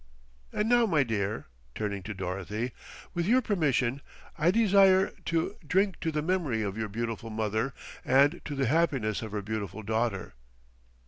And 0.51 0.67
now, 0.67 0.87
my 0.87 1.03
dear," 1.03 1.45
turning 1.75 2.01
to 2.01 2.15
Dorothy, 2.15 2.71
"with 3.13 3.27
your 3.27 3.39
permission 3.43 4.01
I 4.35 4.49
desire 4.49 5.11
to 5.25 5.57
drink 5.63 5.99
to 5.99 6.11
the 6.11 6.23
memory 6.23 6.63
of 6.63 6.75
your 6.75 6.89
beautiful 6.89 7.29
mother 7.29 7.75
and 8.03 8.41
to 8.45 8.55
the 8.55 8.65
happiness 8.65 9.21
of 9.21 9.31
her 9.31 9.43
beautiful 9.43 9.83
daughter." 9.83 10.33